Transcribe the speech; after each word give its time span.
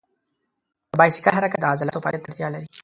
د 0.89 0.91
بایسکل 0.99 1.33
حرکت 1.37 1.59
د 1.61 1.65
عضلاتو 1.71 2.03
فعالیت 2.03 2.21
ته 2.23 2.27
اړتیا 2.29 2.47
لري. 2.53 2.67